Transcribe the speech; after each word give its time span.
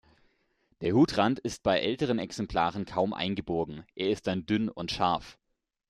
Der 0.81 0.93
Hutrand 0.95 1.37
ist 1.37 1.61
bei 1.61 1.77
älteren 1.79 2.17
Exemplaren 2.17 2.85
kaum 2.85 3.13
eingebogen, 3.13 3.83
er 3.93 4.09
ist 4.09 4.25
dann 4.25 4.47
dünn 4.47 4.67
und 4.67 4.91
scharf. 4.91 5.37